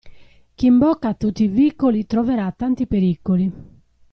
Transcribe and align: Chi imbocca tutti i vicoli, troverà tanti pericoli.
Chi 0.55 0.65
imbocca 0.65 1.13
tutti 1.13 1.43
i 1.43 1.47
vicoli, 1.47 2.07
troverà 2.07 2.51
tanti 2.51 2.87
pericoli. 2.87 3.51